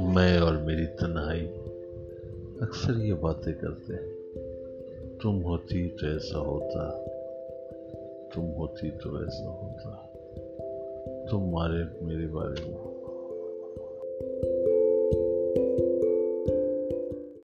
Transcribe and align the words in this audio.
मैं 0.00 0.40
और 0.40 0.56
मेरी 0.56 0.86
तन्हाई 0.86 1.46
अक्सर 2.62 2.92
ये 2.92 3.14
बातें 3.14 3.54
करते 3.54 3.92
हैं। 3.92 4.16
तुम 5.22 5.42
होती 5.42 5.88
तो 5.88 6.06
ऐसा 6.16 6.38
होता, 6.38 6.90
तुम 8.34 8.44
होती 8.44 8.90
तो 8.90 9.26
ऐसा 9.26 9.46
होता। 9.46 10.12
तुम 11.30 11.52
मारे 11.52 12.04
मेरे 12.04 12.26
बारे 12.26 12.62
में। 12.62 13.05